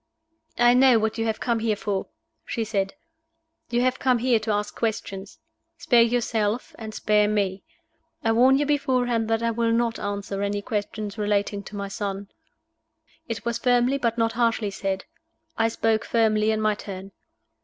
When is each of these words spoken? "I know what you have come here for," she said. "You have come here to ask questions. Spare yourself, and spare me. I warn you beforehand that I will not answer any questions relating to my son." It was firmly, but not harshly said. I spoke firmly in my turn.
"I 0.57 0.73
know 0.73 0.97
what 0.97 1.19
you 1.19 1.27
have 1.27 1.39
come 1.39 1.59
here 1.59 1.75
for," 1.75 2.07
she 2.43 2.63
said. 2.63 2.95
"You 3.69 3.81
have 3.81 3.99
come 3.99 4.17
here 4.17 4.39
to 4.39 4.49
ask 4.51 4.75
questions. 4.75 5.37
Spare 5.77 6.01
yourself, 6.01 6.73
and 6.79 6.91
spare 6.91 7.27
me. 7.27 7.61
I 8.23 8.31
warn 8.31 8.57
you 8.57 8.65
beforehand 8.65 9.27
that 9.27 9.43
I 9.43 9.51
will 9.51 9.71
not 9.71 9.99
answer 9.99 10.41
any 10.41 10.63
questions 10.63 11.19
relating 11.19 11.61
to 11.65 11.75
my 11.75 11.87
son." 11.87 12.29
It 13.27 13.45
was 13.45 13.59
firmly, 13.59 13.99
but 13.99 14.17
not 14.17 14.31
harshly 14.31 14.71
said. 14.71 15.05
I 15.55 15.67
spoke 15.67 16.03
firmly 16.03 16.49
in 16.49 16.61
my 16.61 16.73
turn. 16.73 17.11